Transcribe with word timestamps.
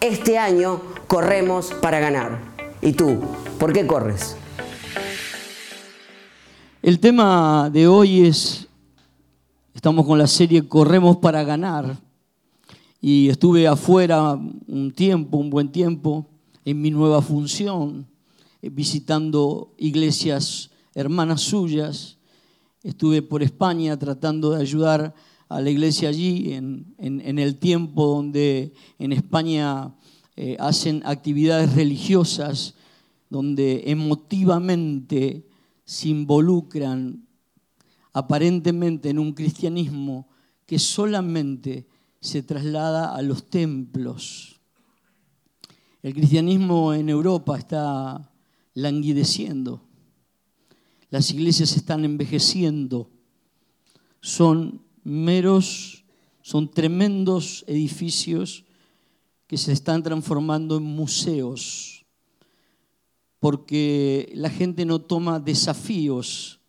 Este 0.00 0.38
año 0.38 0.80
corremos 1.06 1.72
para 1.82 2.00
ganar. 2.00 2.40
¿Y 2.80 2.92
tú? 2.92 3.20
¿Por 3.58 3.74
qué 3.74 3.86
corres? 3.86 4.34
El 6.80 6.98
tema 6.98 7.68
de 7.70 7.86
hoy 7.86 8.22
es, 8.22 8.66
estamos 9.74 10.06
con 10.06 10.18
la 10.18 10.26
serie 10.26 10.66
Corremos 10.66 11.18
para 11.18 11.44
ganar. 11.44 11.98
Y 13.02 13.28
estuve 13.28 13.68
afuera 13.68 14.32
un 14.32 14.90
tiempo, 14.96 15.36
un 15.36 15.50
buen 15.50 15.70
tiempo, 15.70 16.26
en 16.64 16.80
mi 16.80 16.90
nueva 16.90 17.20
función, 17.20 18.06
eh, 18.62 18.70
visitando 18.70 19.74
iglesias 19.76 20.70
hermanas 20.94 21.42
suyas. 21.42 22.16
Estuve 22.82 23.20
por 23.20 23.42
España 23.42 23.98
tratando 23.98 24.52
de 24.52 24.62
ayudar 24.62 25.14
a 25.50 25.60
la 25.60 25.68
iglesia 25.68 26.08
allí 26.08 26.52
en, 26.52 26.94
en 26.98 27.38
el 27.38 27.56
tiempo 27.56 28.06
donde 28.06 28.72
en 29.00 29.12
España 29.12 29.92
eh, 30.42 30.56
hacen 30.58 31.02
actividades 31.04 31.74
religiosas 31.74 32.72
donde 33.28 33.82
emotivamente 33.84 35.46
se 35.84 36.08
involucran 36.08 37.28
aparentemente 38.14 39.10
en 39.10 39.18
un 39.18 39.34
cristianismo 39.34 40.30
que 40.64 40.78
solamente 40.78 41.86
se 42.22 42.42
traslada 42.42 43.14
a 43.14 43.20
los 43.20 43.50
templos. 43.50 44.58
El 46.02 46.14
cristianismo 46.14 46.94
en 46.94 47.10
Europa 47.10 47.58
está 47.58 48.32
languideciendo, 48.72 49.82
las 51.10 51.30
iglesias 51.32 51.76
están 51.76 52.06
envejeciendo, 52.06 53.10
son 54.22 54.80
meros, 55.04 56.06
son 56.40 56.70
tremendos 56.70 57.62
edificios 57.66 58.64
que 59.50 59.58
se 59.58 59.72
están 59.72 60.00
transformando 60.00 60.76
en 60.76 60.84
museos, 60.84 62.06
porque 63.40 64.30
la 64.36 64.48
gente 64.48 64.84
no 64.84 65.00
toma 65.00 65.40
desafíos 65.40 66.60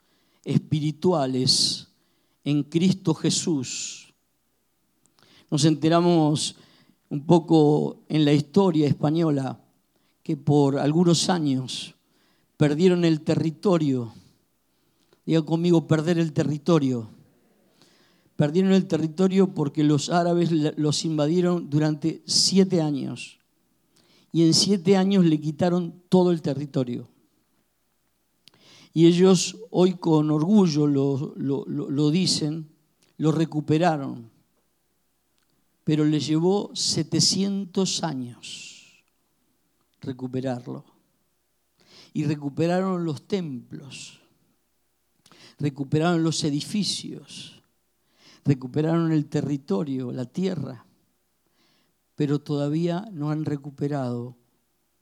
espirituales 0.43 1.89
en 2.43 2.63
Cristo 2.63 3.13
Jesús. 3.13 4.15
Nos 5.51 5.63
enteramos 5.65 6.55
un 7.09 7.23
poco 7.23 8.01
en 8.09 8.25
la 8.25 8.33
historia 8.33 8.87
española 8.87 9.63
que 10.23 10.35
por 10.35 10.79
algunos 10.79 11.29
años 11.29 11.93
perdieron 12.57 13.05
el 13.05 13.21
territorio. 13.21 14.11
Diga 15.23 15.43
conmigo, 15.43 15.85
perder 15.85 16.17
el 16.17 16.33
territorio 16.33 17.07
Perdieron 18.41 18.71
el 18.71 18.87
territorio 18.87 19.53
porque 19.53 19.83
los 19.83 20.09
árabes 20.09 20.49
los 20.75 21.05
invadieron 21.05 21.69
durante 21.69 22.23
siete 22.25 22.81
años. 22.81 23.37
Y 24.31 24.47
en 24.47 24.55
siete 24.55 24.97
años 24.97 25.25
le 25.25 25.39
quitaron 25.39 26.01
todo 26.09 26.31
el 26.31 26.41
territorio. 26.41 27.07
Y 28.95 29.05
ellos 29.05 29.57
hoy 29.69 29.93
con 29.93 30.31
orgullo 30.31 30.87
lo, 30.87 31.35
lo 31.35 32.09
dicen, 32.09 32.67
lo 33.17 33.31
recuperaron. 33.31 34.31
Pero 35.83 36.03
les 36.03 36.25
llevó 36.25 36.71
700 36.73 38.03
años 38.03 39.03
recuperarlo. 40.01 40.83
Y 42.11 42.23
recuperaron 42.23 43.05
los 43.05 43.21
templos, 43.27 44.19
recuperaron 45.59 46.23
los 46.23 46.43
edificios 46.43 47.60
recuperaron 48.45 49.11
el 49.11 49.25
territorio, 49.27 50.11
la 50.11 50.25
tierra, 50.25 50.85
pero 52.15 52.39
todavía 52.39 53.07
no 53.11 53.31
han 53.31 53.45
recuperado, 53.45 54.37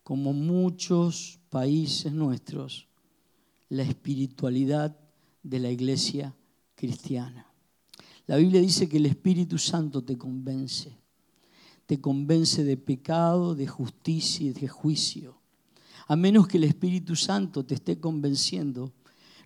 como 0.03 0.33
muchos 0.33 1.39
países 1.49 2.11
nuestros, 2.11 2.87
la 3.69 3.83
espiritualidad 3.83 4.97
de 5.43 5.59
la 5.59 5.69
iglesia 5.69 6.35
cristiana. 6.75 7.45
La 8.25 8.37
Biblia 8.37 8.61
dice 8.61 8.87
que 8.87 8.97
el 8.97 9.05
Espíritu 9.05 9.57
Santo 9.57 10.03
te 10.03 10.17
convence, 10.17 10.97
te 11.85 11.99
convence 11.99 12.63
de 12.63 12.77
pecado, 12.77 13.55
de 13.55 13.67
justicia 13.67 14.47
y 14.47 14.53
de 14.53 14.67
juicio. 14.67 15.39
A 16.07 16.15
menos 16.15 16.47
que 16.47 16.57
el 16.57 16.63
Espíritu 16.63 17.15
Santo 17.15 17.65
te 17.65 17.75
esté 17.75 17.99
convenciendo, 17.99 18.93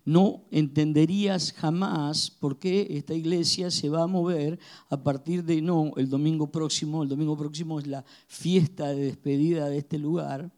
no 0.04 0.42
entenderías 0.50 1.52
jamás 1.52 2.30
por 2.30 2.58
qué 2.58 2.86
esta 2.90 3.14
iglesia 3.14 3.70
se 3.70 3.88
va 3.88 4.02
a 4.02 4.06
mover 4.06 4.58
a 4.90 5.02
partir 5.02 5.44
de, 5.44 5.62
no, 5.62 5.92
el 5.96 6.10
domingo 6.10 6.46
próximo, 6.48 7.02
el 7.02 7.08
domingo 7.08 7.36
próximo 7.36 7.78
es 7.78 7.86
la 7.86 8.04
fiesta 8.26 8.88
de 8.88 9.06
despedida 9.06 9.68
de 9.68 9.78
este 9.78 9.98
lugar, 9.98 10.50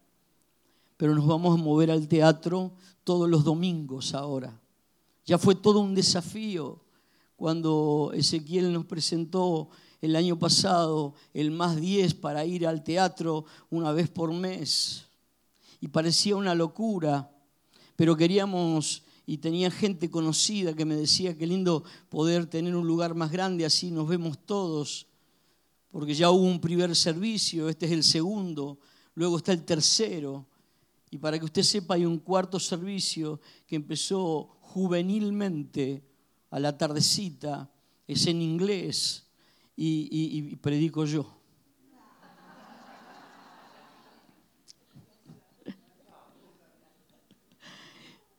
pero 0.97 1.15
nos 1.15 1.25
vamos 1.25 1.57
a 1.57 1.63
mover 1.63 1.91
al 1.91 2.07
teatro 2.07 2.73
todos 3.03 3.29
los 3.29 3.43
domingos 3.43 4.13
ahora. 4.13 4.59
Ya 5.25 5.37
fue 5.37 5.55
todo 5.55 5.79
un 5.79 5.95
desafío 5.95 6.81
cuando 7.37 8.11
Ezequiel 8.13 8.73
nos 8.73 8.85
presentó 8.85 9.69
el 10.01 10.15
año 10.15 10.37
pasado 10.37 11.13
el 11.33 11.51
más 11.51 11.79
10 11.79 12.15
para 12.15 12.45
ir 12.45 12.67
al 12.67 12.83
teatro 12.83 13.45
una 13.69 13.91
vez 13.91 14.09
por 14.09 14.33
mes. 14.33 15.05
Y 15.79 15.87
parecía 15.87 16.35
una 16.35 16.55
locura, 16.55 17.31
pero 17.95 18.17
queríamos 18.17 19.03
y 19.29 19.39
tenía 19.39 19.69
gente 19.69 20.09
conocida 20.09 20.73
que 20.73 20.85
me 20.85 20.95
decía, 20.95 21.37
qué 21.37 21.45
lindo 21.45 21.83
poder 22.07 22.45
tener 22.45 22.73
un 22.77 22.87
lugar 22.87 23.13
más 23.13 23.29
grande, 23.29 23.65
así 23.65 23.91
nos 23.91 24.07
vemos 24.07 24.39
todos, 24.45 25.05
porque 25.91 26.15
ya 26.15 26.31
hubo 26.31 26.45
un 26.45 26.61
primer 26.61 26.95
servicio, 26.95 27.67
este 27.67 27.87
es 27.87 27.91
el 27.91 28.05
segundo, 28.05 28.79
luego 29.15 29.35
está 29.35 29.51
el 29.51 29.65
tercero, 29.65 30.47
y 31.11 31.17
para 31.17 31.37
que 31.37 31.43
usted 31.43 31.63
sepa 31.63 31.95
hay 31.95 32.05
un 32.05 32.19
cuarto 32.19 32.57
servicio 32.57 33.41
que 33.67 33.75
empezó 33.75 34.57
juvenilmente 34.61 36.01
a 36.49 36.57
la 36.57 36.77
tardecita, 36.77 37.69
es 38.07 38.27
en 38.27 38.41
inglés, 38.41 39.25
y, 39.75 40.07
y 40.09 40.55
predico 40.55 41.03
yo. 41.03 41.36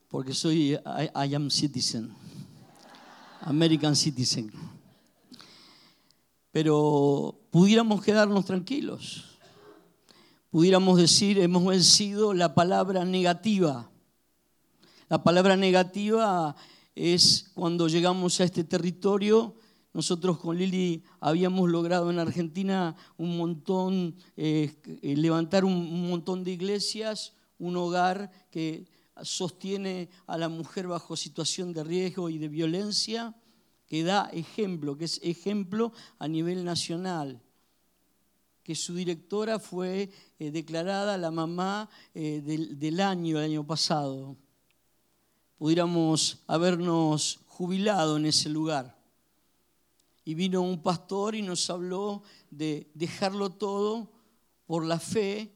Porque 0.09 0.35
soy 0.35 0.75
I, 0.75 1.35
am 1.35 1.51
citizen, 1.51 2.11
American 3.43 3.95
citizen. 3.95 4.51
Pero 6.51 7.39
pudiéramos 7.51 8.03
quedarnos 8.03 8.45
tranquilos, 8.45 9.39
pudiéramos 10.51 10.99
decir, 10.99 11.39
hemos 11.39 11.65
vencido 11.65 12.35
la 12.35 12.55
palabra 12.55 13.05
negativa. 13.05 13.91
La 15.09 15.23
palabra 15.23 15.57
negativa 15.57 16.57
es 16.95 17.51
cuando 17.55 17.89
llegamos 17.89 18.41
a 18.41 18.45
este 18.45 18.65
territorio 18.65 19.55
nosotros 19.99 20.39
con 20.39 20.57
Lili 20.57 21.03
habíamos 21.19 21.69
logrado 21.69 22.11
en 22.11 22.21
Argentina 22.21 22.95
un 23.17 23.37
montón, 23.37 24.15
eh, 24.37 24.77
levantar 25.03 25.65
un, 25.65 26.09
montón 26.09 26.45
de 26.45 26.53
iglesias, 26.53 27.33
un 27.59 27.77
hogar 27.77 28.31
que 28.51 28.87
sostiene 29.23 30.09
a 30.27 30.39
la 30.39 30.49
mujer 30.49 30.87
bajo 30.87 31.17
situación 31.17 31.73
de 31.73 31.85
riesgo 31.85 32.29
y 32.29 32.39
de 32.39 32.49
violencia, 32.49 33.35
que 33.87 34.03
da 34.03 34.29
ejemplo, 34.33 34.97
que 34.97 35.07
es 35.07 35.21
ejemplo 35.23 35.93
a 36.19 36.29
nivel 36.29 36.65
nacional 36.65 37.43
que 38.69 38.75
su 38.75 38.95
directora 38.95 39.59
fue 39.59 40.11
eh, 40.39 40.51
declarada 40.51 41.17
la 41.17 41.31
mamá 41.31 41.89
eh, 42.13 42.43
del, 42.45 42.79
del, 42.79 43.01
año, 43.01 43.39
el 43.39 43.45
año 43.45 43.67
pasado. 43.67 44.37
Pudiéramos 45.57 46.43
habernos 46.47 47.41
jubilado 47.47 48.19
en 48.19 48.27
ese 48.27 48.51
lugar 48.51 48.95
y 50.23 50.35
vino 50.35 50.61
un 50.61 50.83
pastor 50.83 51.35
y 51.35 51.41
nos 51.41 51.71
habló 51.71 52.23
de 52.51 52.91
dejarlo 52.93 53.49
todo 53.49 54.11
por 54.67 54.85
la 54.85 55.01
fe, 55.01 55.51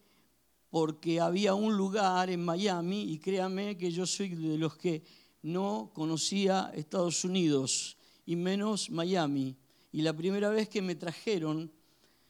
porque 0.72 1.20
había 1.20 1.54
un 1.54 1.76
lugar 1.76 2.30
en 2.30 2.42
Miami, 2.42 3.12
y 3.12 3.18
créame 3.18 3.76
que 3.76 3.92
yo 3.92 4.06
soy 4.06 4.30
de 4.30 4.56
los 4.56 4.74
que 4.76 5.04
no 5.42 5.92
conocía 5.92 6.72
Estados 6.74 7.24
Unidos, 7.24 7.98
y 8.24 8.36
menos 8.36 8.90
Miami. 8.90 9.54
Y 9.92 10.00
la 10.00 10.16
primera 10.16 10.48
vez 10.48 10.70
que 10.70 10.80
me 10.80 10.94
trajeron, 10.94 11.70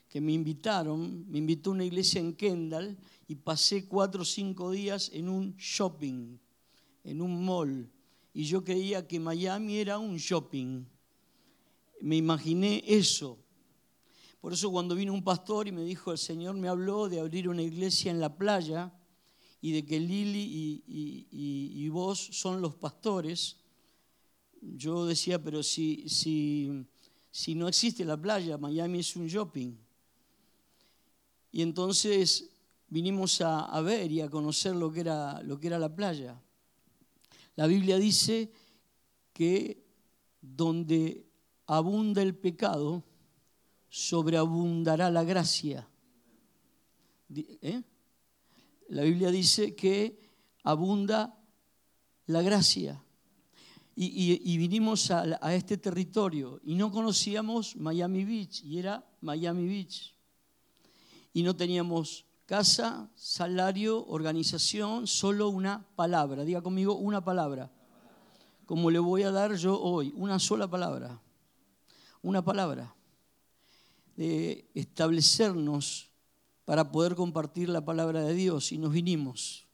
que 0.09 0.21
me 0.21 0.33
invitaron, 0.33 1.25
me 1.31 1.39
invitó 1.39 1.71
una 1.71 1.85
iglesia 1.85 2.21
en 2.21 2.35
Kendall 2.35 2.99
y 3.29 3.37
pasé 3.37 3.87
cuatro 3.87 4.23
o 4.23 4.25
cinco 4.25 4.73
días 4.73 5.11
en 5.15 5.29
un 5.29 5.56
shopping, 5.56 6.37
en 7.05 7.23
un 7.23 7.44
mall. 7.44 7.89
Y 8.35 8.43
yo 8.43 8.65
creía 8.65 9.06
que 9.06 9.21
Miami 9.21 9.77
era 9.77 9.99
un 9.99 10.17
shopping 10.17 10.85
me 12.03 12.17
imaginé 12.17 12.83
eso. 12.87 13.39
Por 14.43 14.53
eso 14.53 14.73
cuando 14.73 14.97
vino 14.97 15.15
un 15.15 15.23
pastor 15.23 15.69
y 15.69 15.73
me 15.73 15.85
dijo, 15.85 16.11
el 16.11 16.19
Señor 16.19 16.56
me 16.56 16.67
habló 16.67 17.09
de 17.09 17.21
abrir 17.21 17.49
una 17.49 17.62
iglesia 17.62 18.11
en 18.11 18.19
la 18.19 18.37
playa 18.37 18.93
y 19.61 19.71
de 19.71 19.87
que 19.87 20.00
Lili 20.00 20.83
y, 20.85 21.89
vos 21.91 22.19
son 22.33 22.61
los 22.61 22.75
pastores, 22.75 23.56
yo 24.61 25.06
decía, 25.06 25.41
pero 25.41 25.62
si, 25.62 26.09
si, 26.09 26.85
si 27.31 27.55
no 27.55 27.69
existe 27.69 28.05
la 28.05 28.21
playa, 28.21 28.59
Miami 28.59 28.99
es 28.99 29.15
un 29.15 29.29
shopping. 29.29 29.77
Y 31.53 31.62
entonces 31.62 32.50
vinimos 32.89 33.41
a, 33.43 33.67
a, 33.67 33.81
ver 33.81 34.11
y 34.11 34.23
a 34.23 34.29
conocer 34.29 34.75
lo 34.75 34.91
que, 34.91 35.03
era, 35.03 35.41
lo 35.44 35.61
que 35.61 35.69
era 35.69 35.79
la 35.79 35.94
playa. 35.94 36.43
La 37.55 37.69
Biblia 37.69 37.97
dice 37.97 38.50
que 39.33 39.85
donde 40.41 41.29
abunda 41.67 42.23
el 42.23 42.35
pecado, 42.35 43.05
sobreabundará 43.93 45.11
la 45.11 45.23
gracia. 45.23 45.87
¿Eh? 47.29 47.83
La 48.89 49.03
Biblia 49.03 49.31
dice 49.31 49.77
que 49.77 50.19
abunda 50.65 51.39
la 52.25 52.41
gracia. 52.41 53.05
Y, 53.94 54.56
vinimos 54.56 55.11
a, 55.11 55.39
a, 55.43 55.55
este 55.55 55.77
territorio 55.77 56.59
y 56.65 56.75
no 56.75 56.91
conocíamos 56.91 57.77
Miami 57.77 58.25
Beach 58.25 58.65
y 58.65 58.79
era 58.79 59.06
Miami 59.21 59.69
Beach. 59.69 60.15
Y 61.35 61.43
no 61.43 61.55
teníamos 61.55 62.25
casa, 62.47 63.11
salario, 63.15 64.06
organización, 64.06 65.06
solo 65.06 65.50
una 65.50 65.87
palabra. 65.94 66.44
Diga 66.44 66.62
conmigo 66.62 66.94
una 66.94 67.23
palabra. 67.23 67.71
Como 68.65 68.91
le 68.91 68.99
voy 68.99 69.25
a 69.25 69.31
dar 69.31 69.55
yo 69.55 69.79
hoy, 69.79 70.15
una 70.17 70.39
sola 70.39 70.67
palabra 70.67 71.21
una 72.23 72.43
palabra, 72.43 72.94
de 74.17 74.70
establecernos 74.75 76.11
para 76.64 76.93
poder 76.93 77.14
compartir 77.14 77.69
la 77.69 77.85
palabra 77.85 78.23
de 78.23 78.35
Dios 78.35 78.73
y 78.73 78.79
nos 78.79 78.93
vinimos. 78.93 79.67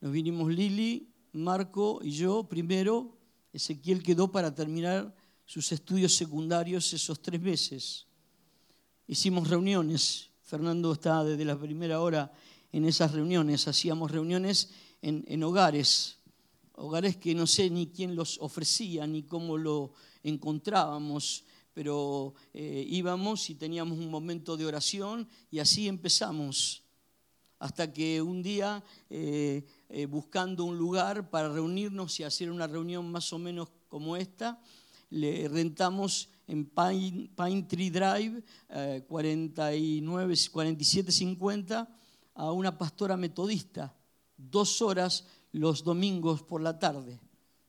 Nos 0.00 0.12
vinimos 0.12 0.52
Lili, 0.52 1.12
Marco 1.32 2.00
y 2.02 2.12
yo 2.12 2.44
primero. 2.44 3.16
Ezequiel 3.52 4.02
quedó 4.02 4.30
para 4.30 4.54
terminar 4.54 5.14
sus 5.44 5.72
estudios 5.72 6.14
secundarios 6.14 6.92
esos 6.92 7.20
tres 7.20 7.40
meses. 7.40 8.06
Hicimos 9.06 9.48
reuniones. 9.48 10.30
Fernando 10.42 10.92
está 10.92 11.22
desde 11.22 11.44
la 11.44 11.58
primera 11.58 12.00
hora 12.00 12.32
en 12.72 12.84
esas 12.84 13.12
reuniones. 13.12 13.68
Hacíamos 13.68 14.10
reuniones 14.10 14.70
en, 15.02 15.24
en 15.28 15.42
hogares, 15.42 16.18
hogares 16.74 17.16
que 17.16 17.34
no 17.34 17.46
sé 17.46 17.70
ni 17.70 17.88
quién 17.88 18.16
los 18.16 18.38
ofrecía 18.40 19.06
ni 19.06 19.22
cómo 19.22 19.58
lo 19.58 19.92
encontrábamos 20.22 21.44
pero 21.80 22.34
eh, 22.52 22.84
íbamos 22.90 23.48
y 23.48 23.54
teníamos 23.54 23.98
un 23.98 24.10
momento 24.10 24.54
de 24.54 24.66
oración 24.66 25.26
y 25.50 25.60
así 25.60 25.88
empezamos. 25.88 26.82
Hasta 27.58 27.90
que 27.90 28.20
un 28.20 28.42
día, 28.42 28.84
eh, 29.08 29.64
eh, 29.88 30.04
buscando 30.04 30.66
un 30.66 30.76
lugar 30.76 31.30
para 31.30 31.48
reunirnos 31.48 32.20
y 32.20 32.24
hacer 32.24 32.50
una 32.50 32.66
reunión 32.66 33.10
más 33.10 33.32
o 33.32 33.38
menos 33.38 33.70
como 33.88 34.14
esta, 34.14 34.60
le 35.08 35.48
rentamos 35.48 36.28
en 36.46 36.66
Pine, 36.66 37.62
Tree 37.62 37.88
Drive, 37.88 38.42
49, 39.08 40.34
4750, 40.52 41.96
a 42.34 42.52
una 42.52 42.76
pastora 42.76 43.16
metodista, 43.16 43.96
dos 44.36 44.82
horas 44.82 45.24
los 45.52 45.82
domingos 45.82 46.42
por 46.42 46.60
la 46.60 46.78
tarde, 46.78 47.18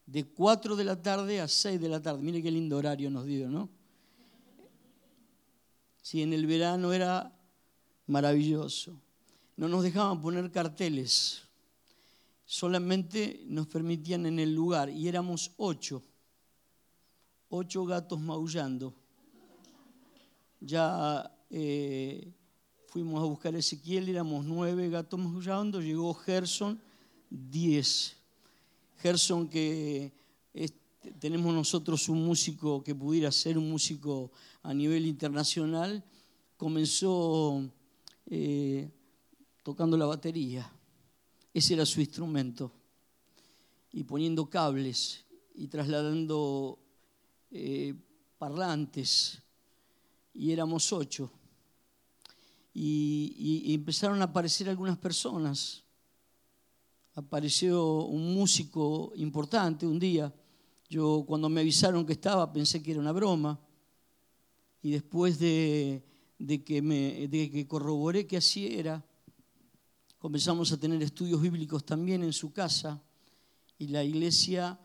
de 0.05 0.25
4 0.25 0.75
de 0.75 0.83
la 0.83 1.01
tarde 1.01 1.39
a 1.39 1.47
6 1.47 1.79
de 1.79 1.87
la 1.87 2.01
tarde. 2.01 2.21
Mire 2.21 2.43
qué 2.43 2.51
lindo 2.51 2.75
horario 2.75 3.09
nos 3.09 3.25
dio, 3.25 3.49
¿no? 3.49 3.69
Si 6.01 6.21
en 6.21 6.33
el 6.33 6.45
verano 6.45 6.93
era 6.93 7.31
maravilloso. 8.07 8.99
No 9.57 9.67
nos 9.67 9.83
dejaban 9.83 10.21
poner 10.21 10.51
carteles, 10.51 11.43
solamente 12.45 13.43
nos 13.47 13.67
permitían 13.67 14.25
en 14.25 14.39
el 14.39 14.53
lugar 14.53 14.89
y 14.89 15.07
éramos 15.07 15.51
ocho, 15.57 16.01
ocho 17.49 17.85
gatos 17.85 18.19
maullando. 18.19 18.93
Ya 20.59 21.31
eh, 21.49 22.31
fuimos 22.87 23.21
a 23.21 23.25
buscar 23.25 23.55
a 23.55 23.59
Ezequiel, 23.59 24.09
éramos 24.09 24.45
nueve 24.45 24.89
gatos 24.89 25.19
maullando, 25.19 25.81
llegó 25.81 26.13
Gerson, 26.13 26.81
diez. 27.29 28.17
Gerson 28.97 29.47
que 29.47 30.11
tenemos 31.19 31.53
nosotros 31.53 32.09
un 32.09 32.23
músico 32.25 32.83
que 32.83 32.93
pudiera 32.93 33.31
ser 33.31 33.57
un 33.57 33.69
músico 33.69 34.31
a 34.63 34.73
nivel 34.73 35.05
internacional, 35.05 36.03
comenzó 36.57 37.63
eh, 38.27 38.89
tocando 39.63 39.97
la 39.97 40.05
batería. 40.05 40.71
Ese 41.53 41.73
era 41.73 41.85
su 41.85 41.99
instrumento. 41.99 42.71
Y 43.91 44.03
poniendo 44.03 44.49
cables 44.49 45.25
y 45.55 45.67
trasladando 45.67 46.79
eh, 47.51 47.93
parlantes. 48.37 49.41
Y 50.33 50.51
éramos 50.51 50.93
ocho. 50.93 51.31
y 52.73 53.73
empezaron 53.73 54.21
a 54.21 54.25
aparecer 54.25 54.69
algunas 54.69 54.97
personas. 54.97 55.83
Apareció 57.15 58.05
un 58.05 58.33
músico 58.33 59.11
importante 59.15 59.85
un 59.85 59.99
día 59.99 60.33
yo 60.91 61.23
cuando 61.25 61.47
me 61.47 61.61
avisaron 61.61 62.05
que 62.05 62.11
estaba 62.11 62.51
pensé 62.51 62.83
que 62.83 62.91
era 62.91 62.99
una 62.99 63.13
broma 63.13 63.57
y 64.81 64.91
después 64.91 65.37
de, 65.39 66.03
que, 66.65 67.65
corroboré 67.67 68.25
que 68.25 68.37
así 68.37 68.67
era, 68.67 69.03
comenzamos 70.17 70.71
a 70.71 70.77
tener 70.77 71.01
estudios 71.03 71.41
bíblicos 71.41 71.85
también 71.85 72.23
en 72.23 72.33
su 72.33 72.51
casa 72.51 73.01
y 73.77 73.87
la 73.87 74.03
iglesia 74.03 74.79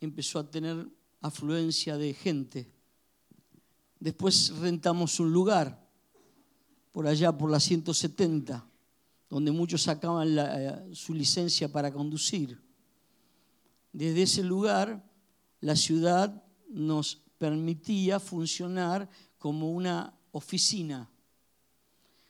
empezó 0.00 0.38
a 0.38 0.50
tener 0.50 0.86
afluencia 1.20 1.96
de 1.96 2.14
gente. 2.14 2.70
Después 3.98 4.50
rentamos 4.58 5.18
un 5.18 5.32
lugar 5.32 5.86
por 6.92 7.06
allá, 7.06 7.36
por 7.36 7.50
la 7.50 7.60
170, 7.60 8.66
donde 9.28 9.50
muchos 9.50 9.82
sacaban 9.82 10.28
eh, 10.38 10.94
su 10.94 11.14
licencia 11.14 11.70
para 11.70 11.92
conducir. 11.92 12.60
Desde 13.92 14.22
ese 14.22 14.42
lugar 14.42 15.02
la 15.60 15.74
ciudad 15.74 16.44
nos 16.68 17.25
permitía 17.38 18.20
funcionar 18.20 19.08
como 19.38 19.70
una 19.70 20.14
oficina. 20.32 21.10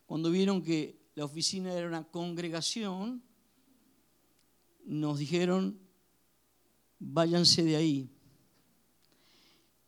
Cuando 0.06 0.30
vieron 0.30 0.62
que 0.62 1.10
la 1.14 1.24
oficina 1.24 1.72
era 1.72 1.88
una 1.88 2.04
congregación, 2.04 3.22
nos 4.84 5.18
dijeron, 5.18 5.78
váyanse 6.98 7.64
de 7.64 7.76
ahí. 7.76 8.10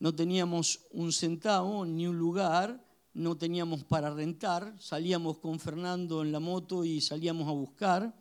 No 0.00 0.14
teníamos 0.14 0.80
un 0.90 1.12
centavo 1.12 1.84
ni 1.84 2.06
un 2.06 2.18
lugar, 2.18 2.84
no 3.14 3.36
teníamos 3.36 3.84
para 3.84 4.14
rentar, 4.14 4.74
salíamos 4.78 5.38
con 5.38 5.58
Fernando 5.58 6.22
en 6.22 6.32
la 6.32 6.40
moto 6.40 6.84
y 6.84 7.00
salíamos 7.00 7.48
a 7.48 7.52
buscar. 7.52 8.14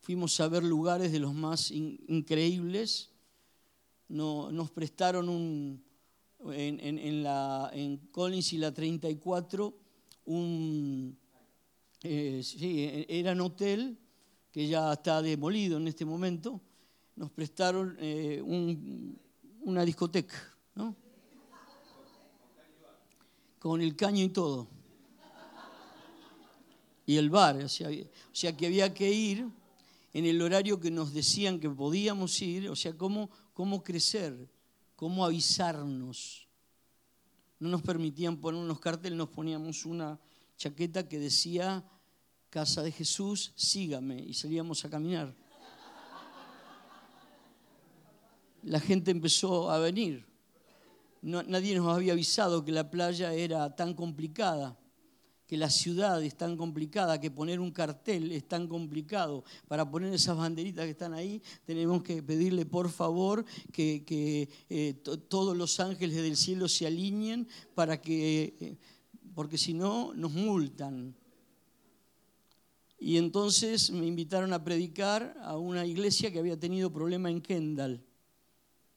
Fuimos 0.00 0.38
a 0.40 0.48
ver 0.48 0.62
lugares 0.62 1.12
de 1.12 1.18
los 1.18 1.34
más 1.34 1.70
increíbles. 1.70 3.10
nos 4.08 4.70
prestaron 4.70 5.28
un, 5.28 5.84
en, 6.52 7.22
la, 7.22 7.70
en 7.72 7.96
Collins 8.10 8.52
y 8.52 8.58
la 8.58 8.72
34 8.72 9.74
un, 10.26 11.16
eh, 12.02 12.40
sí, 12.42 13.06
era 13.08 13.32
un 13.32 13.40
hotel 13.42 13.98
que 14.50 14.68
ya 14.68 14.92
está 14.92 15.20
demolido 15.22 15.78
en 15.78 15.88
este 15.88 16.04
momento. 16.04 16.60
Nos 17.16 17.30
prestaron 17.30 17.96
eh, 18.00 18.42
una 19.62 19.84
discoteca, 19.84 20.36
¿no? 20.74 20.94
Con 23.58 23.80
el 23.80 23.96
caño 23.96 24.24
y 24.24 24.28
todo. 24.28 24.68
Y 27.06 27.16
el 27.16 27.30
bar, 27.30 27.56
o 27.56 27.68
sea, 27.68 27.88
o 27.90 28.34
sea 28.34 28.56
que 28.56 28.66
había 28.66 28.92
que 28.94 29.10
ir 29.10 29.46
en 30.12 30.24
el 30.24 30.40
horario 30.40 30.80
que 30.80 30.90
nos 30.90 31.12
decían 31.12 31.60
que 31.60 31.68
podíamos 31.68 32.40
ir, 32.40 32.70
o 32.70 32.76
sea, 32.76 32.96
cómo, 32.96 33.28
cómo 33.52 33.82
crecer, 33.82 34.48
cómo 34.96 35.24
avisarnos. 35.24 36.48
No 37.58 37.68
nos 37.68 37.82
permitían 37.82 38.36
poner 38.36 38.60
unos 38.60 38.80
carteles, 38.80 39.16
nos 39.16 39.28
poníamos 39.28 39.84
una 39.84 40.18
chaqueta 40.56 41.08
que 41.08 41.18
decía, 41.18 41.84
Casa 42.50 42.82
de 42.82 42.92
Jesús, 42.92 43.52
sígame, 43.56 44.16
y 44.16 44.32
salíamos 44.32 44.84
a 44.84 44.90
caminar. 44.90 45.34
La 48.62 48.80
gente 48.80 49.10
empezó 49.10 49.70
a 49.70 49.78
venir. 49.78 50.26
nadie 51.22 51.76
nos 51.76 51.94
había 51.94 52.12
avisado 52.12 52.64
que 52.64 52.72
la 52.72 52.90
playa 52.90 53.32
era 53.32 53.74
tan 53.74 53.94
complicada 53.94 54.78
que 55.54 55.58
la 55.58 55.70
ciudad 55.70 56.20
es 56.20 56.34
tan 56.34 56.56
complicada, 56.56 57.20
que 57.20 57.30
poner 57.30 57.60
un 57.60 57.70
cartel 57.70 58.32
es 58.32 58.48
tan 58.48 58.66
complicado. 58.66 59.44
Para 59.68 59.88
poner 59.88 60.12
esas 60.12 60.36
banderitas 60.36 60.84
que 60.84 60.90
están 60.90 61.14
ahí, 61.14 61.40
tenemos 61.64 62.02
que 62.02 62.24
pedirle 62.24 62.66
por 62.66 62.90
favor 62.90 63.44
que, 63.72 64.48
eh, 64.68 64.94
todos 65.28 65.56
los 65.56 65.78
ángeles 65.78 66.16
del 66.16 66.36
cielo 66.36 66.66
se 66.66 66.88
alineen 66.88 67.46
para 67.72 68.02
que, 68.02 68.56
eh, 68.60 68.76
porque 69.32 69.56
si 69.56 69.74
no, 69.74 70.12
nos 70.12 70.32
multan. 70.32 71.14
Y 72.98 73.16
entonces 73.18 73.92
me 73.92 74.06
invitaron 74.06 74.52
a 74.52 74.64
predicar 74.64 75.36
a 75.40 75.56
una 75.56 75.86
iglesia 75.86 76.32
que 76.32 76.40
había 76.40 76.58
tenido 76.58 76.92
problema 76.92 77.30
en 77.30 77.40
Kendall. 77.40 78.02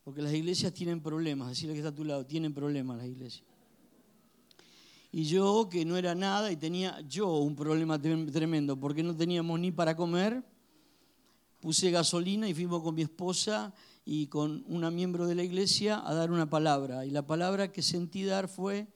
Porque 0.03 0.23
las 0.23 0.33
iglesias 0.33 0.73
tienen 0.73 1.01
problemas, 1.01 1.49
decirle 1.49 1.73
que 1.73 1.81
está 1.81 1.89
a 1.89 1.95
tu 1.95 2.03
lado, 2.03 2.25
tienen 2.25 2.51
problemas 2.51 2.97
las 2.97 3.05
iglesias. 3.05 3.47
Y 5.11 5.23
yo, 5.23 5.69
que 5.69 5.85
no 5.85 5.97
era 5.97 6.15
nada, 6.15 6.51
y 6.51 6.57
tenía 6.57 6.99
yo 7.01 7.37
un 7.37 7.55
problema 7.55 7.99
tremendo, 7.99 8.79
porque 8.79 9.03
no 9.03 9.15
teníamos 9.15 9.59
ni 9.59 9.71
para 9.71 9.95
comer, 9.95 10.43
puse 11.59 11.91
gasolina 11.91 12.47
y 12.47 12.53
fuimos 12.53 12.83
con 12.83 12.95
mi 12.95 13.01
esposa 13.01 13.73
y 14.05 14.27
con 14.27 14.63
una 14.67 14.91
miembro 14.91 15.27
de 15.27 15.35
la 15.35 15.43
iglesia 15.43 16.01
a 16.05 16.13
dar 16.13 16.31
una 16.31 16.49
palabra. 16.49 17.05
Y 17.05 17.09
la 17.09 17.25
palabra 17.25 17.71
que 17.71 17.81
sentí 17.81 18.23
dar 18.23 18.47
fue 18.47 18.87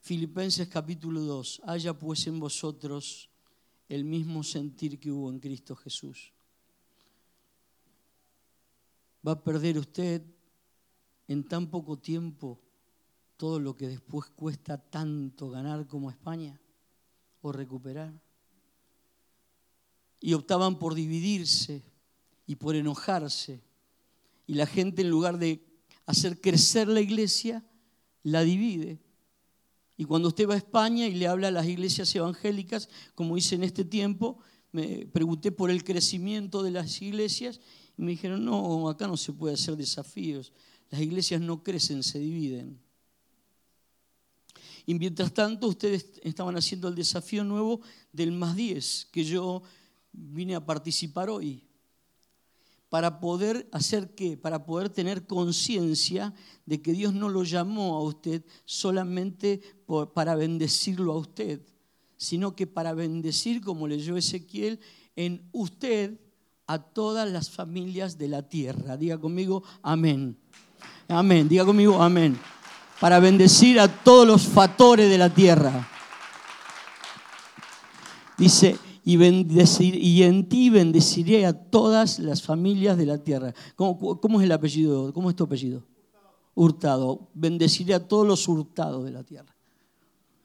Filipenses 0.00 0.68
capítulo 0.68 1.20
2. 1.20 1.62
Haya 1.66 1.98
pues 1.98 2.26
en 2.26 2.40
vosotros 2.40 3.30
el 3.88 4.04
mismo 4.04 4.42
sentir 4.42 4.98
que 4.98 5.10
hubo 5.10 5.30
en 5.30 5.40
Cristo 5.40 5.76
Jesús. 5.76 6.32
Va 9.26 9.32
a 9.32 9.44
perder 9.44 9.78
usted 9.78 10.22
en 11.28 11.44
tan 11.46 11.70
poco 11.70 11.98
tiempo 11.98 12.60
todo 13.40 13.58
lo 13.58 13.74
que 13.74 13.88
después 13.88 14.28
cuesta 14.36 14.76
tanto 14.76 15.48
ganar 15.48 15.86
como 15.86 16.10
España 16.10 16.60
o 17.40 17.50
recuperar. 17.50 18.12
Y 20.20 20.34
optaban 20.34 20.78
por 20.78 20.94
dividirse 20.94 21.82
y 22.46 22.56
por 22.56 22.76
enojarse. 22.76 23.62
Y 24.46 24.56
la 24.56 24.66
gente 24.66 25.00
en 25.00 25.08
lugar 25.08 25.38
de 25.38 25.64
hacer 26.04 26.38
crecer 26.38 26.86
la 26.86 27.00
iglesia, 27.00 27.64
la 28.24 28.42
divide. 28.42 29.00
Y 29.96 30.04
cuando 30.04 30.28
usted 30.28 30.46
va 30.46 30.52
a 30.52 30.58
España 30.58 31.06
y 31.06 31.14
le 31.14 31.26
habla 31.26 31.48
a 31.48 31.50
las 31.50 31.66
iglesias 31.66 32.14
evangélicas, 32.14 32.90
como 33.14 33.38
hice 33.38 33.54
en 33.54 33.64
este 33.64 33.86
tiempo, 33.86 34.38
me 34.70 35.06
pregunté 35.06 35.50
por 35.50 35.70
el 35.70 35.82
crecimiento 35.82 36.62
de 36.62 36.72
las 36.72 37.00
iglesias 37.00 37.58
y 37.96 38.02
me 38.02 38.10
dijeron, 38.10 38.44
no, 38.44 38.86
acá 38.90 39.06
no 39.06 39.16
se 39.16 39.32
puede 39.32 39.54
hacer 39.54 39.78
desafíos. 39.78 40.52
Las 40.90 41.00
iglesias 41.00 41.40
no 41.40 41.62
crecen, 41.62 42.02
se 42.02 42.18
dividen. 42.18 42.89
Y 44.90 44.98
mientras 44.98 45.32
tanto, 45.32 45.68
ustedes 45.68 46.20
estaban 46.20 46.56
haciendo 46.56 46.88
el 46.88 46.96
desafío 46.96 47.44
nuevo 47.44 47.80
del 48.12 48.32
más 48.32 48.56
10, 48.56 49.06
que 49.12 49.22
yo 49.22 49.62
vine 50.10 50.56
a 50.56 50.66
participar 50.66 51.30
hoy. 51.30 51.62
Para 52.88 53.20
poder 53.20 53.68
hacer 53.70 54.16
qué? 54.16 54.36
Para 54.36 54.66
poder 54.66 54.88
tener 54.88 55.28
conciencia 55.28 56.34
de 56.66 56.82
que 56.82 56.92
Dios 56.92 57.14
no 57.14 57.28
lo 57.28 57.44
llamó 57.44 57.98
a 57.98 58.02
usted 58.02 58.44
solamente 58.64 59.60
para 60.12 60.34
bendecirlo 60.34 61.12
a 61.12 61.18
usted, 61.18 61.62
sino 62.16 62.56
que 62.56 62.66
para 62.66 62.92
bendecir, 62.92 63.60
como 63.60 63.86
leyó 63.86 64.16
Ezequiel, 64.16 64.80
en 65.14 65.48
usted 65.52 66.18
a 66.66 66.82
todas 66.82 67.30
las 67.30 67.48
familias 67.48 68.18
de 68.18 68.26
la 68.26 68.48
tierra. 68.48 68.96
Diga 68.96 69.18
conmigo, 69.18 69.62
amén. 69.82 70.36
Amén. 71.06 71.48
Diga 71.48 71.64
conmigo, 71.64 72.02
amén 72.02 72.36
para 73.00 73.18
bendecir 73.18 73.80
a 73.80 73.88
todos 73.88 74.26
los 74.26 74.42
factores 74.42 75.08
de 75.10 75.18
la 75.18 75.30
tierra. 75.30 75.88
Dice, 78.36 78.78
y, 79.04 79.16
y 79.16 80.22
en 80.22 80.48
ti 80.48 80.70
bendeciré 80.70 81.46
a 81.46 81.52
todas 81.52 82.18
las 82.18 82.42
familias 82.42 82.98
de 82.98 83.06
la 83.06 83.18
tierra. 83.18 83.54
¿Cómo, 83.74 84.40
es 84.40 84.44
el 84.44 84.52
apellido? 84.52 85.12
¿Cómo 85.12 85.30
es 85.30 85.36
tu 85.36 85.44
apellido? 85.44 85.82
Hurtado. 86.54 87.28
Bendeciré 87.32 87.94
a 87.94 88.06
todos 88.06 88.26
los 88.26 88.46
hurtados 88.46 89.04
de 89.04 89.10
la 89.10 89.24
tierra. 89.24 89.54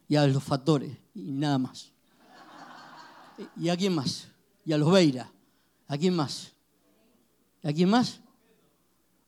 Y 0.08 0.16
a 0.16 0.26
los 0.28 0.44
factores, 0.44 0.92
y 1.14 1.32
nada 1.32 1.58
más. 1.58 1.92
¿Y 3.60 3.70
a 3.70 3.76
quién 3.76 3.94
más? 3.94 4.28
Y 4.66 4.72
a 4.72 4.78
los 4.78 4.92
Beira. 4.92 5.30
¿A 5.88 5.98
quién 5.98 6.16
más? 6.16 6.54
¿A 7.64 7.74
quién 7.74 7.90
más? 7.90 8.20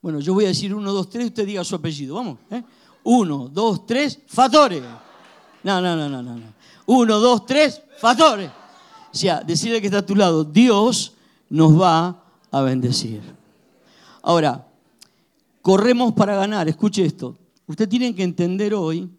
Bueno, 0.02 0.20
yo 0.20 0.34
voy 0.34 0.46
a 0.46 0.50
decir 0.50 0.74
uno, 0.74 0.94
dos, 0.94 1.10
tres, 1.10 1.26
usted 1.26 1.46
diga 1.46 1.64
su 1.64 1.76
apellido. 1.76 2.16
Vamos. 2.16 2.40
¿eh? 2.52 2.64
Uno, 3.10 3.48
dos, 3.48 3.86
tres, 3.86 4.20
fatores. 4.28 4.84
No, 5.64 5.80
no, 5.80 5.96
no, 5.96 6.10
no, 6.10 6.22
no. 6.22 6.42
Uno, 6.88 7.20
dos, 7.20 7.46
tres, 7.46 7.82
fatores. 8.00 8.52
O 9.14 9.16
sea, 9.16 9.40
decirle 9.40 9.80
que 9.80 9.88
está 9.88 10.00
a 10.00 10.06
tu 10.06 10.14
lado, 10.14 10.44
Dios 10.44 11.14
nos 11.50 11.80
va 11.80 12.22
a 12.52 12.62
bendecir. 12.64 13.22
Ahora, 14.22 14.68
corremos 15.62 16.12
para 16.16 16.36
ganar. 16.36 16.68
Escuche 16.68 17.06
esto. 17.06 17.38
Usted 17.66 17.88
tiene 17.88 18.14
que 18.14 18.24
entender 18.24 18.74
hoy 18.74 19.10